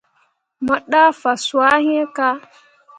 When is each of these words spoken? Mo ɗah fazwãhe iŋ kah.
Mo 0.65 0.75
ɗah 0.91 1.09
fazwãhe 1.21 1.91
iŋ 2.01 2.07
kah. 2.15 2.35